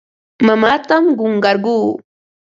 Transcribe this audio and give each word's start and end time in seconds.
Mamaatam 0.45 1.03
qunqarquu. 1.19 1.75